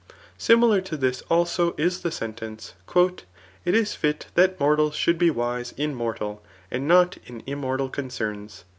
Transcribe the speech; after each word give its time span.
Similar 0.39 0.81
to 0.81 0.97
this 0.97 1.21
also 1.29 1.75
is 1.77 2.01
the 2.01 2.09
sentence, 2.09 2.73
^ 2.87 3.19
It 3.65 3.75
is 3.75 3.93
fit 3.93 4.25
that 4.33 4.59
mortals 4.59 4.95
should 4.95 5.19
be 5.19 5.29
wise 5.29 5.73
in 5.73 5.93
mortal, 5.93 6.43
and 6.71 6.89
hot 6.89 7.17
in 7.27 7.41
immor^ 7.43 7.77
tal 7.77 7.89
cohcems.' 7.91 8.63